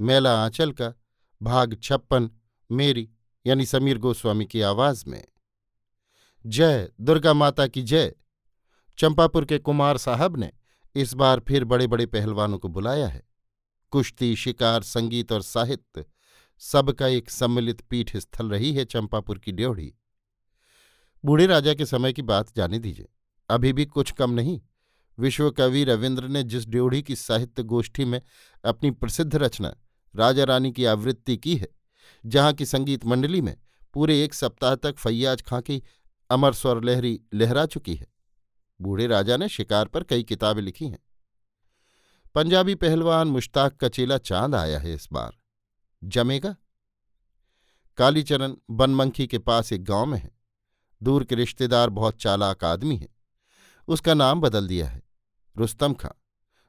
[0.00, 0.94] मेला आंचल का
[1.42, 2.30] भाग छप्पन,
[2.72, 3.10] मेरी
[3.46, 5.28] यानी समीर गोस्वामी की आवाज़ में।
[6.46, 8.14] जय दुर्गा माता की जय।
[8.98, 10.52] चंपापुर के कुमार साहब ने
[10.94, 13.22] इस बार फिर बड़े बड़े पहलवानों को बुलाया है।
[13.90, 16.04] कुश्ती, शिकार, संगीत और साहित्य
[16.58, 19.94] सबका एक सम्मिलित पीठ स्थल रही है चंपापुर की ड्योढ़ी।
[21.24, 23.08] बूढ़े राजा के समय की बात जाने दीजिए।
[23.48, 24.60] अभी भी कुछ कम नहीं।
[25.18, 28.22] विश्वकवि रविन्द्र ने जिस ड्योढ़ी की साहित्य गोष्ठी में
[28.64, 29.76] अपनी प्रसिद्ध रचना
[30.16, 31.68] राजा रानी की आवृत्ति की है,
[32.26, 33.56] जहाँ की संगीत मंडली में
[33.94, 35.82] पूरे एक सप्ताह तक फैयाज खां की
[36.30, 38.06] अमर स्वर लहरी लहरा चुकी है।
[38.80, 40.98] बूढ़े राजा ने शिकार पर कई किताबें लिखी हैं।
[42.34, 45.36] पंजाबी पहलवान मुश्ताक का चेला चाँद आया है इस बार।
[46.04, 46.56] जमेगा?
[47.96, 50.30] कालीचरण बनमंखी के पास एक गाँव में है।
[51.02, 53.08] दूर के रिश्तेदार बहुत चालाक आदमी है।
[53.88, 55.02] उसका नाम बदल दिया है।
[55.56, 56.10] रुस्तम खां।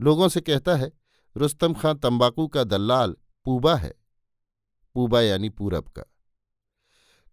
[0.00, 0.92] लोगों से कहता है,
[1.36, 3.92] रुस्तम खां तंबाकू का दल्लाल पूबा है।
[4.96, 6.02] पूबा यानी पूरब का।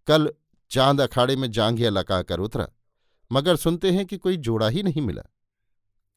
[0.08, 0.32] कल
[0.72, 2.68] चाँद अखाड़े में जांघिया लगाकर उतरा,
[3.32, 5.24] मगर सुनते हैं कि कोई जोड़ा ही नहीं मिला।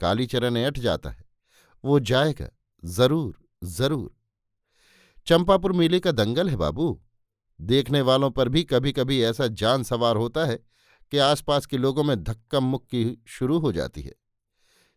[0.01, 1.25] कालीचरण अट जाता है,
[1.85, 2.49] वो जाएगा,
[2.83, 4.15] ज़रूर ज़रूर।
[5.27, 7.01] चंपापुर मेले का दंगल है बाबू।
[7.61, 10.57] देखने वालों पर भी कभी कभी ऐसा जान सवार होता है
[11.13, 14.13] कि आसपास के लोगों में धक्का मुक्की शुरू हो जाती है।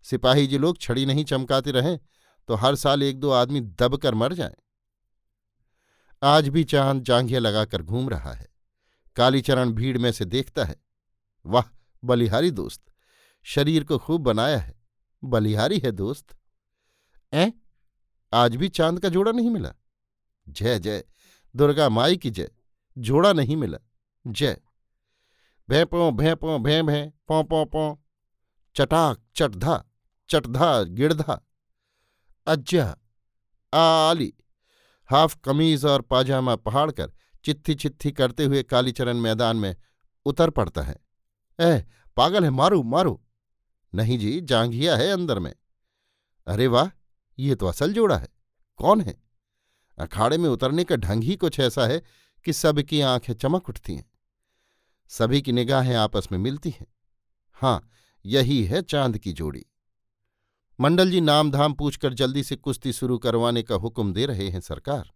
[0.05, 1.97] सिपाही जी लोग छड़ी नहीं चमकाते रहें
[2.49, 4.55] तो हर साल एक दो आदमी दबकर मर जाएँ।
[6.23, 8.47] आज भी चाँद जांघिया लगाकर घूम रहा है।
[9.15, 10.75] कालीचरण भीड़ में से देखता है।
[11.45, 11.63] वाह,
[12.03, 12.81] बलिहारी दोस्त,
[13.43, 14.79] शरीर को खूब बनाया है।
[15.23, 16.35] बलिहारी है दोस्त।
[17.33, 17.51] ए
[18.33, 19.73] आज भी चाँद का जोड़ा नहीं मिला?
[20.49, 21.03] जय जय,
[21.55, 22.51] दुर्गा माई की जय,
[22.97, 23.77] जोड़ा नहीं मिला।
[24.27, 24.61] जय,
[25.69, 27.97] भै पो भै पो, भै भै, पौ पौ पौ,
[28.75, 29.83] चटाक, चटधा
[30.29, 31.41] चटधा, गिड़धा
[32.47, 32.85] अज्जा
[33.73, 34.33] आली
[35.11, 37.11] हाफ़ कमीज और पाजामा पहाड़कर
[37.45, 39.75] चित्थी चित्थी करते हुए कालीचरण मैदान में
[40.25, 40.97] उतर पड़ता है।
[41.59, 41.83] ऐह
[42.15, 43.21] पागल है, मारू मारू।
[43.95, 45.55] नहीं जी, जांघिया है अंदर में।
[46.47, 46.89] अरे वाह,
[47.39, 48.27] ये तो असल जोड़ा है।
[48.75, 49.23] कौन है?
[49.99, 52.01] अखाड़े में उतरने का ढंग ही कुछ ऐसा है
[52.45, 54.11] कि सबकी आँखें चमक उठती हैं।
[55.07, 56.87] सभी की निगाहें आपस में मिलती हैं।
[57.53, 57.89] हाँ
[58.25, 59.65] यही है चाँद की जोड़ी।
[60.81, 64.61] मंडल जी नाम धाम पूछकर जल्दी से कुश्ती शुरू करवाने का हुक्म दे रहे हैं
[64.61, 65.11] सरकार।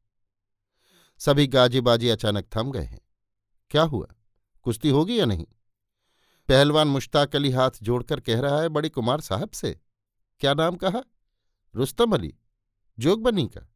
[1.17, 3.01] सभी गाजे बाजे अचानक थम गए हैं।
[3.69, 4.07] क्या हुआ?
[4.61, 5.45] कुश्ती होगी या नहीं?
[6.47, 9.79] पहलवान मुश्ताक अली हाथ जोड़कर कह रहा है, बड़े कुमार साहब से।
[10.39, 11.03] क्या नाम कहा?
[11.75, 12.35] रुस्तम अली।
[12.99, 13.73] जोगबनी का।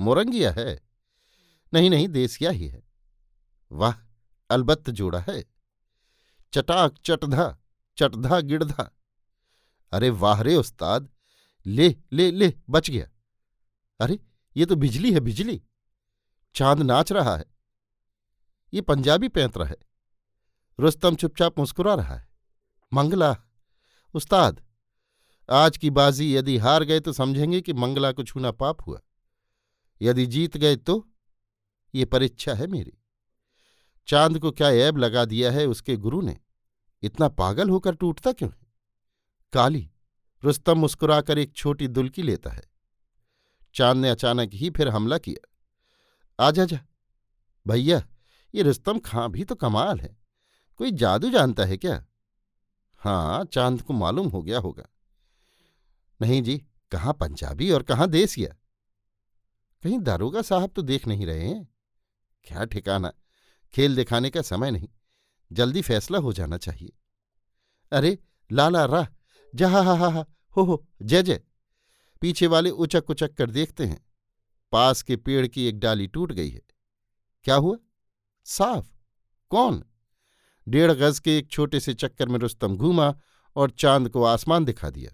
[0.00, 0.80] मोरंगिया है।
[1.74, 2.82] नहीं नहीं, देसिया ही है।
[3.72, 3.94] वाह,
[4.50, 5.44] अलबत्त जोड़ा है।
[6.52, 7.58] चटाक चटधा
[7.96, 8.96] चटधा गिड़धा।
[9.92, 11.10] अरे वाह रे उस्ताद।
[11.66, 13.10] ले ले ले, बच गया।
[14.00, 14.18] अरे,
[14.56, 15.62] ये तो बिजली है, बिजली।
[16.54, 17.44] चाँद नाच रहा है।
[18.74, 19.76] ये पंजाबी पैंतरा है।
[20.80, 22.28] रुस्तम चुपचाप मुस्कुरा रहा है।
[22.92, 23.36] मंगला,
[24.14, 24.66] उस्ताद,
[25.50, 29.00] आज की बाजी यदि हार गए तो समझेंगे कि मंगला को छूना पाप हुआ।
[30.02, 31.10] यदि जीत गए तो
[31.94, 32.92] ये परीक्षा है मेरी।
[34.06, 36.38] चाँद को क्या ऐब लगा दिया है उसके गुरु ने?
[37.02, 38.50] इतना पागल होकर टूटता क्यों
[39.52, 39.90] काली,
[40.44, 42.62] रुस्तम मुस्कुराकर एक छोटी दुलकी लेता है।
[43.74, 45.54] चाँद ने अचानक ही फिर हमला किया।
[46.44, 46.78] आजा जा
[47.68, 48.02] भैया,
[48.54, 50.16] ये रुस्तम खां भी तो कमाल है।
[50.76, 52.06] कोई जादू जानता है क्या?
[52.96, 54.84] हाँ चाँद को मालूम हो गया होगा।
[56.22, 58.56] नहीं जी, कहाँ पंजाबी और कहाँ देसिया
[59.82, 61.68] कहीं दारोगा साहब तो देख नहीं रहे हैं।
[62.44, 63.12] क्या ठिकाना?
[63.72, 64.88] खेल दिखाने का समय नहीं।
[65.52, 66.92] जल्दी फैसला हो जाना चाहिए।
[67.92, 68.18] अरे,
[68.52, 69.06] लाला, राह।
[69.54, 70.26] जहा हा हा हा
[70.56, 71.40] हो हो जय जय।
[72.20, 74.06] पीछे वाले उचक उचक कर देखते हैं।
[74.72, 76.62] पास के पेड़ की एक डाली टूट गई है।
[77.44, 77.76] क्या हुआ?
[78.44, 78.96] साफ़।
[79.50, 79.84] कौन?
[80.68, 83.14] डेढ़ गज के एक छोटे से चक्कर में रुस्तम घूमा
[83.56, 85.12] और चाँद को आसमान दिखा दिया।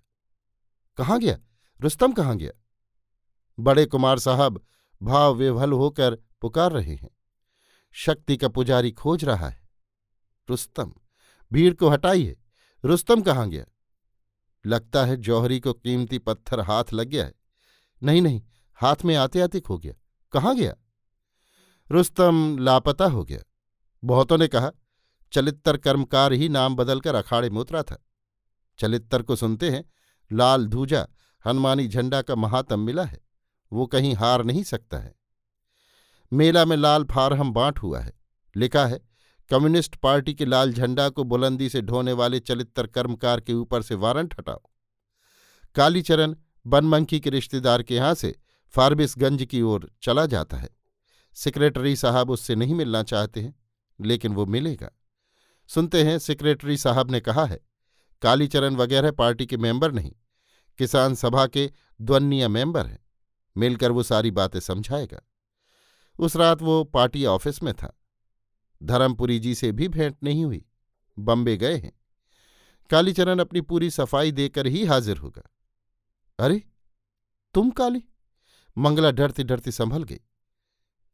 [0.96, 1.38] कहाँ गया?
[1.80, 2.52] रुस्तम कहाँ गया?
[3.58, 4.64] बड़े कुमार साहब
[5.02, 7.10] भाव विभल होकर पुकार रहे हैं।
[7.92, 9.68] शक्ति का पुजारी खोज रहा है।
[10.50, 10.92] रुस्तम,
[11.52, 12.36] भीड़ को हटाइए।
[12.84, 13.64] रुस्तम कहाँ गया?
[14.66, 17.34] लगता है जौहरी को कीमती पत्थर हाथ लग गया है।
[18.02, 18.42] नहीं नहीं,
[18.74, 19.94] हाथ में आते आते खो गया।
[20.32, 20.74] कहाँ गया?
[21.90, 23.40] रुस्तम लापता हो गया।
[24.04, 24.72] बहुतों ने कहा,
[25.32, 28.04] चलित्तर कर्मकार ही नाम बदलकर अखाड़े में उतरा था।
[28.78, 29.84] चलित्तर को सुनते हैं,
[30.32, 31.08] लाल धूजा,
[31.46, 33.20] हनुमानी झंडा का महात्म मिला है।
[33.72, 35.14] वो कहीं हार नहीं सकता है।
[36.32, 38.12] मेला में लाल फारहम बांट हुआ है।
[38.56, 39.00] लिखा है
[39.50, 43.94] कम्युनिस्ट पार्टी के लाल झंडा को बुलंदी से ढोने वाले चलित्र कर्मकार के ऊपर से
[43.94, 44.60] वारंट हटाओ।
[45.74, 46.34] कालीचरण
[46.66, 48.34] बनमंखी के रिश्तेदार के यहाँ से
[48.74, 50.68] फारबिसगंज की ओर चला जाता है।
[51.34, 53.54] सेक्रेटरी साहब उससे नहीं मिलना चाहते हैं,
[54.00, 54.90] लेकिन वो मिलेगा।
[55.68, 57.60] सुनते हैं, सेक्रेटरी साहब ने कहा है,
[58.22, 60.12] कालीचरण वगैरह पार्टी के मेंबर नहीं,
[60.78, 61.70] किसान सभा के
[62.00, 63.04] द्वन्नीय मेंबर हैं।
[63.56, 65.20] मिलकर वो सारी बातें समझाएगा।
[66.18, 68.00] उस रात वो पार्टी ऑफ़िस में था।
[68.82, 70.64] धर्मपुरी जी से भी भेंट नहीं हुई।
[71.18, 71.92] बम्बे गए हैं।
[72.90, 75.42] कालीचरण अपनी पूरी सफ़ाई देकर ही हाजिर होगा।
[76.38, 76.62] अरे,
[77.54, 78.02] तुम काली?
[78.78, 80.20] मंगला डरती डरती संभल गई।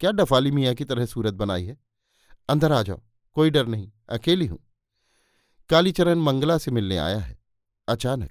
[0.01, 1.79] क्या डफाली मियाँ की तरह सूरत बनाई है?
[2.49, 4.59] अंदर आ जाओ, कोई डर नहीं, अकेली हूँ।
[5.69, 7.39] कालीचरण मंगला से मिलने आया है।
[7.89, 8.31] अचानक।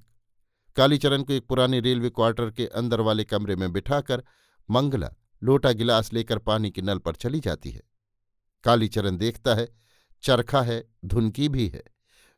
[0.75, 4.24] कालीचरण को एक पुराने रेलवे क्वार्टर के अंदर वाले कमरे में बिठाकर
[4.69, 5.12] मंगला
[5.44, 7.81] लोटा गिलास लेकर पानी के नल पर चली जाती है।
[8.63, 9.68] कालीचरण देखता है,
[10.24, 11.84] चरखा है धुनकी भी है।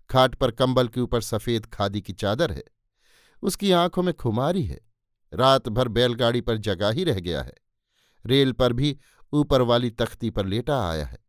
[0.10, 2.64] खाट पर कंबल के ऊपर सफ़ेद खादी की चादर है।
[3.42, 4.82] उसकी आँखों में खुमारी है।
[5.34, 7.54] रात भर बैलगाड़ी पर जगा ही रह गया है।
[8.26, 8.98] रेल पर भी
[9.34, 11.20] ऊपर वाली तख्ती पर लेटा आया है।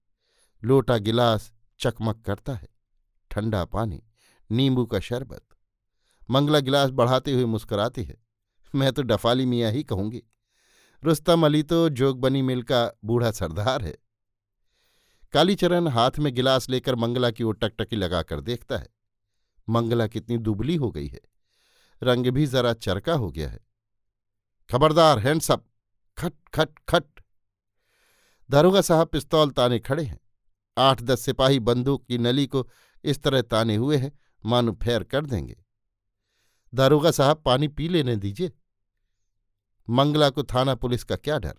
[0.64, 2.68] लोटा गिलास चकमक करता है।
[3.30, 4.02] ठंडा पानी,
[4.50, 5.44] नींबू का शरबत।
[6.30, 8.16] मंगला गिलास बढ़ाते हुए मुस्कुराती है।
[8.74, 10.22] मैं तो डफाली मियाँ ही कहूँगी।
[11.04, 13.96] रुस्तम अली तो जोगबनी मिल का बूढ़ा सरदार है।
[15.34, 18.88] कालीचरण हाथ में गिलास लेकर मंगला की ओर टकटकी लगाकर देखता है।
[19.68, 21.20] मंगला कितनी दुबली हो गई है।
[22.02, 23.60] रंग भी जरा चरका हो गया है।
[24.70, 25.66] खबरदार हैंडसअप
[26.18, 27.04] खट खट खट।
[28.50, 30.20] दारोगा साहब पिस्तौल ताने खड़े हैं।
[30.78, 32.70] आठ, दस सिपाही बंदूक की नली को
[33.04, 35.64] इस तरह ताने हुए हैं, मानो फेर कर देंगे।
[36.74, 38.52] दारोगा साहब, पानी पी लेने दीजिए।
[39.90, 41.54] मंगला को थाना पुलिस का क्या डर?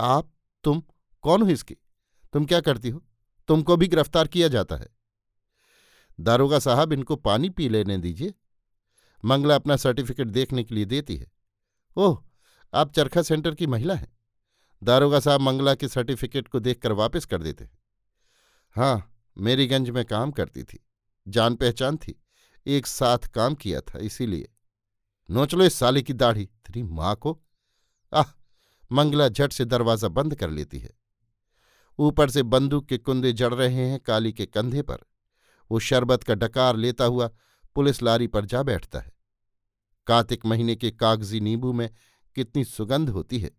[0.00, 0.32] आप,
[0.64, 0.82] तुम,
[1.22, 1.76] कौन हो इसकी?
[2.36, 3.02] तुम क्या करती हो?
[3.48, 4.88] तुमको भी गिरफ़्तार किया जाता है।
[6.20, 8.34] दारोगा साहब इनको पानी पी लेने दीजिए।
[9.24, 11.32] मंगला अपना सर्टिफिकेट देखने के लिए देती है।
[11.96, 12.24] ओह,
[12.74, 14.18] आप चरखा सेंटर की महिला हैं।
[14.82, 17.78] दारोगा साहब मंगला के सर्टिफिकेट को देखकर वापस कर देते हैं।
[18.76, 20.86] हाँ मेरीगंज में काम करती थी।
[21.28, 22.24] जान पहचान थी।
[22.66, 24.52] एक साथ काम किया था, इसीलिए।
[25.30, 27.42] नोच लो इस साले की दाढ़ी। तेरी माँ को।
[28.14, 28.30] आह,
[28.92, 31.05] मंगला झट से दरवाज़ा बंद कर लेती है।
[31.98, 34.98] ऊपर से बंदूक के कुंदे जड़ रहे हैं काली के कंधे पर।
[35.70, 37.30] वो शरबत का डकार लेता हुआ
[37.76, 39.12] पुलिस लारी पर जा बैठता है।
[40.06, 41.88] कार्तिक महीने के कागज़ी नींबू में
[42.36, 43.50] कितनी सुगंध होती है।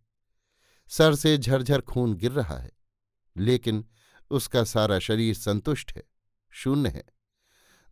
[0.90, 2.72] सर से झरझर खून गिर रहा है,
[3.36, 3.84] लेकिन
[4.32, 6.04] उसका सारा शरीर संतुष्ट है,
[6.52, 7.04] शून्य है।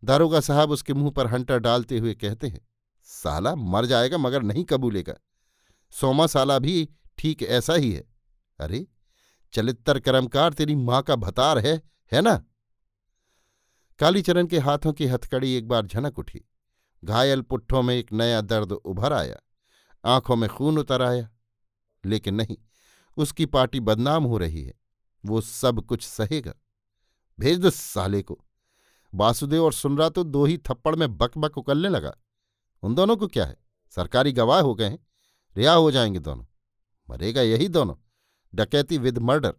[0.02, 2.60] दारोगा साहब उसके मुँह पर हंटर डालते हुए कहते हैं,
[3.02, 5.14] साला मर जाएगा मगर नहीं कबूलेगा।
[5.92, 6.88] सोमा साला भी
[7.18, 8.04] ठीक ऐसा ही है।
[8.58, 8.86] अरे
[9.52, 12.44] चलित्तर कर्मकार तेरी माँ का भतार है है ना?
[13.98, 16.44] कालीचरण के हाथों की हथकड़ी एक बार झनक उठी।
[17.04, 19.36] घायल पुट्ठों में एक नया दर्द उभर आया।
[20.04, 21.30] आँखों में खून उतर आया।
[22.04, 22.56] लेकिन नहीं,
[23.16, 24.74] उसकी पार्टी बदनाम हो रही है।
[25.24, 26.54] वो सब कुछ सहेगा।
[27.40, 28.44] भेज दो साले को।
[29.14, 32.16] वासुदेव और सुनरा तो दो ही थप्पड़ में बक बक उकलने लगा।
[32.82, 33.56] उन दोनों को क्या है?
[33.90, 35.06] सरकारी गवाह हो गए हैं।
[35.56, 36.44] रिहा हो जाएँगे दोनों।
[37.10, 37.94] मरेगा यही दोनों।
[38.56, 39.54] डकैती विद मर्डर।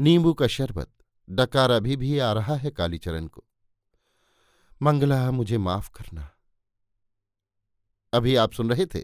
[0.00, 0.92] नींबू का शरबत,
[1.30, 3.44] डकार अभी भी आ रहा है कालीचरण को।
[4.82, 6.30] मंगला, मुझे माफ़ करना।
[8.12, 9.00] अभी आप सुन रहे थे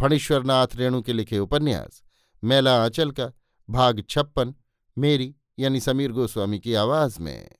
[0.00, 2.02] फणीश्वरनाथ रेणु के लिखे उपन्यास,
[2.44, 3.32] मेला आंचल का,
[3.70, 4.54] भाग छप्पन,
[4.98, 7.57] मेरी, यानी समीर गोस्वामी की आवाज़ में।